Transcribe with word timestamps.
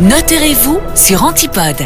Notez-vous 0.00 0.80
sur 0.94 1.24
Antipode. 1.24 1.76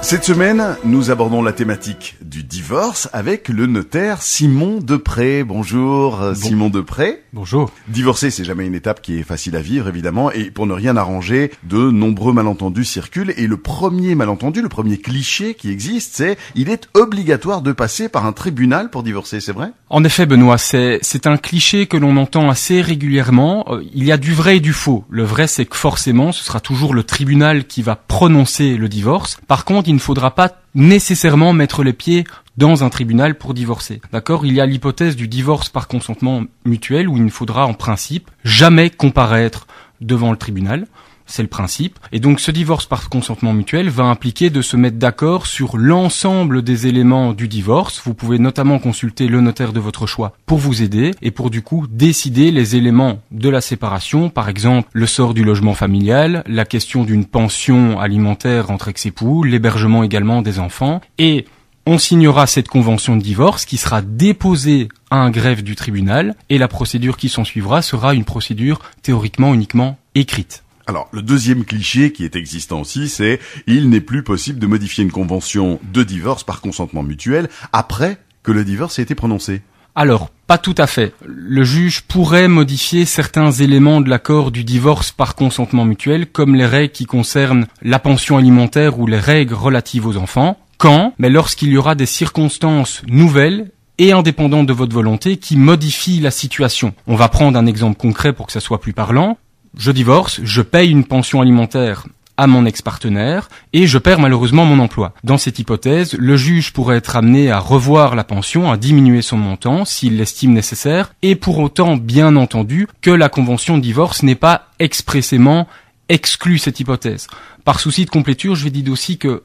Cette 0.00 0.22
semaine, 0.22 0.76
nous 0.84 1.10
abordons 1.10 1.42
la 1.42 1.50
thématique 1.50 2.16
du 2.24 2.44
divorce 2.44 3.08
avec 3.12 3.48
le 3.48 3.66
notaire 3.66 4.22
Simon 4.22 4.78
Depré. 4.78 5.42
Bonjour 5.42 6.22
euh, 6.22 6.34
Simon 6.34 6.70
Depré. 6.70 7.23
Bonjour. 7.34 7.72
Divorcer, 7.88 8.30
c'est 8.30 8.44
jamais 8.44 8.64
une 8.64 8.76
étape 8.76 9.02
qui 9.02 9.18
est 9.18 9.24
facile 9.24 9.56
à 9.56 9.60
vivre, 9.60 9.88
évidemment, 9.88 10.30
et 10.30 10.52
pour 10.52 10.68
ne 10.68 10.72
rien 10.72 10.96
arranger, 10.96 11.50
de 11.64 11.90
nombreux 11.90 12.32
malentendus 12.32 12.84
circulent, 12.84 13.34
et 13.36 13.48
le 13.48 13.56
premier 13.56 14.14
malentendu, 14.14 14.62
le 14.62 14.68
premier 14.68 14.98
cliché 14.98 15.54
qui 15.54 15.68
existe, 15.68 16.14
c'est 16.14 16.38
il 16.54 16.70
est 16.70 16.88
obligatoire 16.94 17.60
de 17.60 17.72
passer 17.72 18.08
par 18.08 18.24
un 18.24 18.30
tribunal 18.30 18.88
pour 18.88 19.02
divorcer, 19.02 19.40
c'est 19.40 19.50
vrai? 19.50 19.72
En 19.90 20.04
effet, 20.04 20.26
Benoît, 20.26 20.58
c'est, 20.58 21.00
c'est 21.02 21.26
un 21.26 21.36
cliché 21.36 21.88
que 21.88 21.96
l'on 21.96 22.16
entend 22.18 22.48
assez 22.48 22.80
régulièrement. 22.80 23.64
Euh, 23.68 23.82
Il 23.92 24.04
y 24.04 24.12
a 24.12 24.16
du 24.16 24.32
vrai 24.32 24.58
et 24.58 24.60
du 24.60 24.72
faux. 24.72 25.04
Le 25.10 25.24
vrai, 25.24 25.48
c'est 25.48 25.66
que 25.66 25.76
forcément, 25.76 26.30
ce 26.30 26.44
sera 26.44 26.60
toujours 26.60 26.94
le 26.94 27.02
tribunal 27.02 27.66
qui 27.66 27.82
va 27.82 27.96
prononcer 27.96 28.76
le 28.76 28.88
divorce. 28.88 29.38
Par 29.48 29.64
contre, 29.64 29.88
il 29.88 29.94
ne 29.94 29.98
faudra 29.98 30.36
pas 30.36 30.52
nécessairement 30.74 31.52
mettre 31.52 31.82
les 31.82 31.92
pieds 31.92 32.24
dans 32.56 32.84
un 32.84 32.90
tribunal 32.90 33.36
pour 33.36 33.54
divorcer. 33.54 34.00
D'accord? 34.12 34.46
Il 34.46 34.54
y 34.54 34.60
a 34.60 34.66
l'hypothèse 34.66 35.16
du 35.16 35.28
divorce 35.28 35.68
par 35.68 35.88
consentement 35.88 36.44
mutuel 36.64 37.08
où 37.08 37.16
il 37.16 37.24
ne 37.24 37.30
faudra 37.30 37.66
en 37.66 37.74
principe 37.74 38.30
jamais 38.44 38.90
comparaître 38.90 39.66
devant 40.00 40.30
le 40.30 40.36
tribunal. 40.36 40.86
C'est 41.26 41.42
le 41.42 41.48
principe. 41.48 41.98
Et 42.12 42.20
donc 42.20 42.40
ce 42.40 42.50
divorce 42.50 42.86
par 42.86 43.08
consentement 43.08 43.52
mutuel 43.52 43.88
va 43.88 44.04
impliquer 44.04 44.50
de 44.50 44.62
se 44.62 44.76
mettre 44.76 44.98
d'accord 44.98 45.46
sur 45.46 45.76
l'ensemble 45.76 46.62
des 46.62 46.86
éléments 46.86 47.32
du 47.32 47.48
divorce. 47.48 48.02
Vous 48.04 48.14
pouvez 48.14 48.38
notamment 48.38 48.78
consulter 48.78 49.26
le 49.28 49.40
notaire 49.40 49.72
de 49.72 49.80
votre 49.80 50.06
choix 50.06 50.36
pour 50.46 50.58
vous 50.58 50.82
aider 50.82 51.12
et 51.22 51.30
pour 51.30 51.50
du 51.50 51.62
coup 51.62 51.86
décider 51.88 52.50
les 52.50 52.76
éléments 52.76 53.20
de 53.30 53.48
la 53.48 53.60
séparation, 53.60 54.28
par 54.28 54.48
exemple 54.48 54.88
le 54.92 55.06
sort 55.06 55.34
du 55.34 55.44
logement 55.44 55.74
familial, 55.74 56.44
la 56.46 56.64
question 56.64 57.04
d'une 57.04 57.24
pension 57.24 57.98
alimentaire 57.98 58.70
entre 58.70 58.88
ex-époux, 58.88 59.44
l'hébergement 59.44 60.02
également 60.02 60.42
des 60.42 60.58
enfants 60.58 61.00
et 61.18 61.46
on 61.86 61.98
signera 61.98 62.46
cette 62.46 62.68
convention 62.68 63.16
de 63.16 63.22
divorce 63.22 63.66
qui 63.66 63.76
sera 63.76 64.00
déposée 64.00 64.88
à 65.10 65.16
un 65.16 65.30
greffe 65.30 65.62
du 65.62 65.76
tribunal 65.76 66.34
et 66.48 66.58
la 66.58 66.68
procédure 66.68 67.16
qui 67.16 67.28
s'en 67.28 67.44
suivra 67.44 67.82
sera 67.82 68.14
une 68.14 68.24
procédure 68.24 68.80
théoriquement 69.02 69.52
uniquement 69.52 69.98
écrite. 70.14 70.63
Alors, 70.86 71.08
le 71.12 71.22
deuxième 71.22 71.64
cliché 71.64 72.12
qui 72.12 72.24
est 72.24 72.36
existant 72.36 72.82
aussi, 72.82 73.08
c'est 73.08 73.40
il 73.66 73.88
n'est 73.88 74.00
plus 74.00 74.22
possible 74.22 74.58
de 74.58 74.66
modifier 74.66 75.02
une 75.02 75.12
convention 75.12 75.80
de 75.92 76.02
divorce 76.02 76.44
par 76.44 76.60
consentement 76.60 77.02
mutuel 77.02 77.48
après 77.72 78.18
que 78.42 78.52
le 78.52 78.64
divorce 78.64 78.98
ait 78.98 79.02
été 79.02 79.14
prononcé. 79.14 79.62
Alors, 79.94 80.28
pas 80.46 80.58
tout 80.58 80.74
à 80.76 80.86
fait. 80.86 81.14
Le 81.24 81.64
juge 81.64 82.02
pourrait 82.02 82.48
modifier 82.48 83.06
certains 83.06 83.50
éléments 83.50 84.00
de 84.00 84.10
l'accord 84.10 84.50
du 84.50 84.64
divorce 84.64 85.12
par 85.12 85.36
consentement 85.36 85.84
mutuel, 85.84 86.26
comme 86.26 86.54
les 86.54 86.66
règles 86.66 86.92
qui 86.92 87.06
concernent 87.06 87.66
la 87.80 87.98
pension 87.98 88.36
alimentaire 88.36 88.98
ou 88.98 89.06
les 89.06 89.18
règles 89.18 89.54
relatives 89.54 90.06
aux 90.06 90.16
enfants. 90.16 90.58
Quand 90.76 91.14
Mais 91.18 91.30
lorsqu'il 91.30 91.70
y 91.70 91.76
aura 91.76 91.94
des 91.94 92.06
circonstances 92.06 93.02
nouvelles 93.06 93.70
et 93.98 94.12
indépendantes 94.12 94.66
de 94.66 94.72
votre 94.72 94.92
volonté 94.92 95.36
qui 95.36 95.56
modifient 95.56 96.20
la 96.20 96.32
situation. 96.32 96.94
On 97.06 97.14
va 97.14 97.28
prendre 97.28 97.58
un 97.58 97.66
exemple 97.66 97.96
concret 97.96 98.32
pour 98.32 98.46
que 98.46 98.52
ça 98.52 98.60
soit 98.60 98.80
plus 98.80 98.92
parlant. 98.92 99.38
Je 99.76 99.90
divorce, 99.90 100.40
je 100.44 100.62
paye 100.62 100.90
une 100.90 101.04
pension 101.04 101.40
alimentaire 101.40 102.06
à 102.36 102.46
mon 102.46 102.66
ex-partenaire 102.66 103.48
et 103.72 103.86
je 103.86 103.98
perds 103.98 104.20
malheureusement 104.20 104.64
mon 104.64 104.82
emploi. 104.82 105.14
Dans 105.22 105.38
cette 105.38 105.58
hypothèse, 105.58 106.14
le 106.14 106.36
juge 106.36 106.72
pourrait 106.72 106.96
être 106.96 107.16
amené 107.16 107.50
à 107.50 107.58
revoir 107.58 108.14
la 108.14 108.24
pension, 108.24 108.70
à 108.70 108.76
diminuer 108.76 109.22
son 109.22 109.36
montant 109.36 109.84
s'il 109.84 110.16
l'estime 110.16 110.52
nécessaire 110.52 111.12
et 111.22 111.36
pour 111.36 111.58
autant 111.58 111.96
bien 111.96 112.36
entendu 112.36 112.88
que 113.02 113.10
la 113.10 113.28
convention 113.28 113.76
de 113.76 113.82
divorce 113.82 114.22
n'est 114.22 114.34
pas 114.34 114.68
expressément 114.78 115.68
exclue 116.08 116.58
cette 116.58 116.80
hypothèse. 116.80 117.28
Par 117.64 117.80
souci 117.80 118.04
de 118.04 118.10
complétude, 118.10 118.54
je 118.54 118.64
vais 118.64 118.70
dire 118.70 118.92
aussi 118.92 119.16
que 119.16 119.42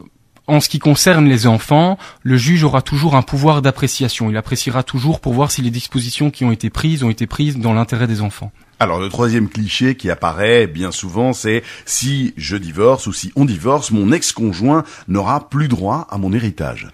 en 0.50 0.60
ce 0.60 0.68
qui 0.68 0.80
concerne 0.80 1.28
les 1.28 1.48
enfants, 1.48 1.98
le 2.24 2.36
juge 2.36 2.64
aura 2.64 2.82
toujours 2.82 3.16
un 3.16 3.22
pouvoir 3.22 3.62
d'appréciation. 3.62 4.30
Il 4.30 4.38
appréciera 4.38 4.84
toujours 4.84 5.20
pour 5.20 5.34
voir 5.34 5.52
si 5.52 5.62
les 5.62 5.70
dispositions 5.70 6.32
qui 6.32 6.44
ont 6.44 6.52
été 6.52 6.70
prises 6.70 7.04
ont 7.04 7.10
été 7.10 7.28
prises 7.28 7.58
dans 7.58 7.74
l'intérêt 7.74 8.08
des 8.08 8.22
enfants. 8.22 8.52
Alors 8.80 9.00
le 9.00 9.10
troisième 9.10 9.50
cliché 9.50 9.96
qui 9.96 10.10
apparaît 10.10 10.66
bien 10.66 10.92
souvent, 10.92 11.34
c'est 11.34 11.64
si 11.86 12.34
je 12.38 12.56
divorce 12.56 13.08
ou 13.08 13.14
si 13.14 13.32
on 13.36 13.46
divorce, 13.46 13.92
mon 13.92 14.12
ex-conjoint 14.12 14.84
n'aura 15.08 15.50
plus 15.50 15.68
droit 15.68 16.08
à 16.10 16.18
mon 16.18 16.34
héritage. 16.34 16.88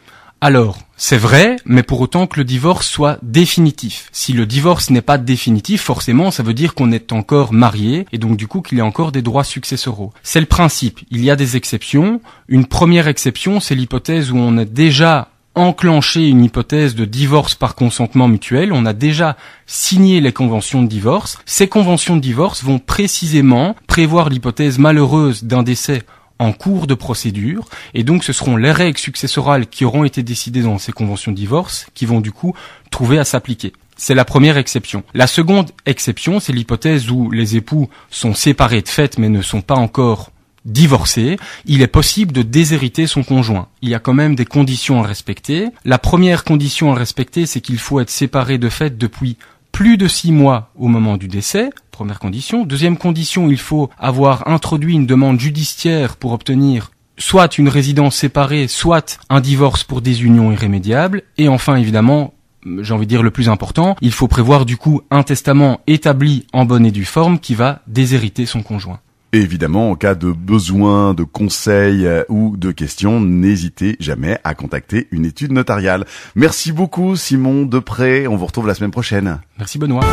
Alors, 0.47 0.77
c'est 0.95 1.17
vrai, 1.17 1.55
mais 1.65 1.81
pour 1.81 2.01
autant 2.01 2.27
que 2.27 2.39
le 2.39 2.43
divorce 2.43 2.87
soit 2.87 3.17
définitif. 3.23 4.09
Si 4.11 4.31
le 4.31 4.45
divorce 4.45 4.91
n'est 4.91 5.01
pas 5.01 5.17
définitif, 5.17 5.81
forcément, 5.81 6.29
ça 6.29 6.43
veut 6.43 6.53
dire 6.53 6.75
qu'on 6.75 6.91
est 6.91 7.13
encore 7.13 7.51
marié, 7.51 8.05
et 8.11 8.19
donc 8.19 8.37
du 8.37 8.45
coup 8.45 8.61
qu'il 8.61 8.77
y 8.77 8.81
a 8.81 8.85
encore 8.85 9.11
des 9.11 9.23
droits 9.23 9.43
successoraux. 9.43 10.13
C'est 10.21 10.39
le 10.39 10.45
principe. 10.45 10.99
Il 11.09 11.23
y 11.23 11.31
a 11.31 11.35
des 11.35 11.57
exceptions. 11.57 12.21
Une 12.47 12.67
première 12.67 13.07
exception, 13.07 13.59
c'est 13.59 13.73
l'hypothèse 13.73 14.31
où 14.31 14.37
on 14.37 14.59
a 14.59 14.65
déjà 14.65 15.29
enclenché 15.55 16.27
une 16.27 16.43
hypothèse 16.43 16.93
de 16.93 17.05
divorce 17.05 17.55
par 17.55 17.73
consentement 17.73 18.27
mutuel, 18.27 18.71
on 18.71 18.85
a 18.85 18.93
déjà 18.93 19.37
signé 19.65 20.21
les 20.21 20.33
conventions 20.33 20.83
de 20.83 20.87
divorce. 20.87 21.39
Ces 21.47 21.67
conventions 21.67 22.17
de 22.17 22.21
divorce 22.21 22.63
vont 22.63 22.77
précisément 22.77 23.75
prévoir 23.87 24.29
l'hypothèse 24.29 24.77
malheureuse 24.77 25.43
d'un 25.43 25.63
décès 25.63 26.03
en 26.39 26.51
cours 26.51 26.87
de 26.87 26.93
procédure, 26.93 27.65
et 27.93 28.03
donc 28.03 28.23
ce 28.23 28.33
seront 28.33 28.57
les 28.57 28.71
règles 28.71 28.97
successorales 28.97 29.67
qui 29.67 29.85
auront 29.85 30.03
été 30.03 30.23
décidées 30.23 30.63
dans 30.63 30.77
ces 30.77 30.91
conventions 30.91 31.31
de 31.31 31.37
divorce 31.37 31.87
qui 31.93 32.05
vont 32.05 32.21
du 32.21 32.31
coup 32.31 32.53
trouver 32.91 33.19
à 33.19 33.25
s'appliquer. 33.25 33.73
C'est 33.97 34.15
la 34.15 34.25
première 34.25 34.57
exception. 34.57 35.03
La 35.13 35.27
seconde 35.27 35.71
exception, 35.85 36.41
c'est 36.41 36.51
l'hypothèse 36.51 37.09
où 37.09 37.31
les 37.31 37.55
époux 37.55 37.89
sont 38.09 38.33
séparés 38.33 38.81
de 38.81 38.89
fait 38.89 39.17
mais 39.17 39.29
ne 39.29 39.41
sont 39.41 39.61
pas 39.61 39.75
encore 39.75 40.31
divorcés, 40.65 41.37
il 41.65 41.81
est 41.81 41.87
possible 41.87 42.31
de 42.31 42.41
déshériter 42.41 43.07
son 43.07 43.23
conjoint. 43.23 43.67
Il 43.81 43.89
y 43.89 43.95
a 43.95 43.99
quand 43.99 44.13
même 44.13 44.35
des 44.35 44.45
conditions 44.45 45.03
à 45.03 45.07
respecter. 45.07 45.69
La 45.85 45.99
première 45.99 46.43
condition 46.43 46.91
à 46.91 46.95
respecter, 46.95 47.45
c'est 47.45 47.61
qu'il 47.61 47.77
faut 47.77 47.99
être 47.99 48.09
séparé 48.09 48.57
de 48.57 48.69
fait 48.69 48.97
depuis 48.97 49.37
plus 49.75 49.97
de 49.97 50.07
six 50.07 50.31
mois 50.31 50.71
au 50.77 50.87
moment 50.87 51.17
du 51.17 51.27
décès, 51.27 51.69
première 51.91 52.19
condition. 52.19 52.63
Deuxième 52.63 52.95
condition, 52.95 53.49
il 53.49 53.57
faut 53.57 53.89
avoir 53.99 54.47
introduit 54.47 54.93
une 54.93 55.05
demande 55.05 55.37
judiciaire 55.37 56.15
pour 56.15 56.31
obtenir 56.31 56.91
soit 57.17 57.57
une 57.57 57.67
résidence 57.67 58.15
séparée, 58.15 58.69
soit 58.69 59.19
un 59.29 59.41
divorce 59.41 59.83
pour 59.83 59.99
désunion 59.99 60.49
irrémédiable. 60.53 61.23
Et 61.37 61.49
enfin, 61.49 61.75
évidemment, 61.75 62.33
j'ai 62.79 62.93
envie 62.93 63.05
de 63.05 63.09
dire 63.09 63.21
le 63.21 63.31
plus 63.31 63.49
important, 63.49 63.97
il 63.99 64.13
faut 64.13 64.29
prévoir 64.29 64.65
du 64.65 64.77
coup 64.77 65.01
un 65.11 65.23
testament 65.23 65.81
établi 65.87 66.47
en 66.53 66.63
bonne 66.63 66.85
et 66.85 66.91
due 66.91 67.03
forme 67.03 67.37
qui 67.37 67.53
va 67.53 67.81
déshériter 67.85 68.45
son 68.45 68.63
conjoint. 68.63 69.01
Et 69.35 69.39
évidemment, 69.39 69.91
en 69.91 69.95
cas 69.95 70.15
de 70.15 70.31
besoin, 70.31 71.13
de 71.13 71.25
conseils 71.25 72.07
euh, 72.07 72.23
ou 72.29 72.55
de 72.55 72.71
questions, 72.71 73.19
n'hésitez 73.19 73.97
jamais 73.99 74.39
à 74.45 74.53
contacter 74.53 75.09
une 75.11 75.25
étude 75.25 75.51
notariale. 75.51 76.05
Merci 76.35 76.71
beaucoup 76.71 77.17
Simon 77.17 77.63
Depré, 77.65 78.29
on 78.29 78.37
vous 78.37 78.45
retrouve 78.45 78.65
la 78.65 78.75
semaine 78.75 78.91
prochaine. 78.91 79.41
Merci 79.57 79.77
Benoît. 79.77 80.05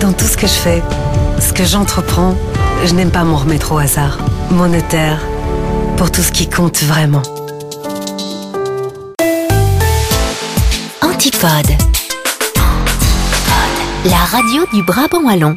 Dans 0.00 0.12
tout 0.12 0.26
ce 0.26 0.36
que 0.36 0.46
je 0.46 0.52
fais, 0.52 0.80
ce 1.40 1.52
que 1.52 1.64
j'entreprends, 1.64 2.36
je 2.84 2.94
n'aime 2.94 3.10
pas 3.10 3.24
m'en 3.24 3.34
remettre 3.34 3.72
au 3.72 3.78
hasard. 3.78 4.18
Mon 4.52 4.68
notaire, 4.68 5.20
pour 5.96 6.12
tout 6.12 6.22
ce 6.22 6.30
qui 6.30 6.48
compte 6.48 6.84
vraiment. 6.84 7.22
Antipode. 11.02 11.72
La 14.04 14.18
radio 14.18 14.66
du 14.72 14.84
Brabant 14.84 15.24
Wallon. 15.24 15.56